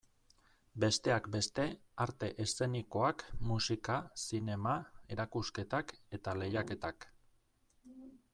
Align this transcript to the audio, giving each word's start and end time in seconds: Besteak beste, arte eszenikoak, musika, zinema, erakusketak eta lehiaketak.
Besteak 0.83 1.27
beste, 1.35 1.65
arte 2.05 2.29
eszenikoak, 2.45 3.21
musika, 3.51 3.99
zinema, 4.23 4.75
erakusketak 5.17 5.95
eta 6.21 6.37
lehiaketak. 6.41 7.09